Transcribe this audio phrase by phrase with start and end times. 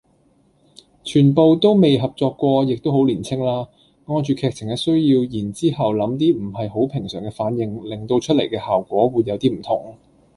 [1.03, 3.69] 全部都未合作過亦都好年青啦，
[4.07, 9.95] 按住劇情嘅需求然之後諗啲唔係好平常嘅反應令到出嚟嘅效果會有啲唔同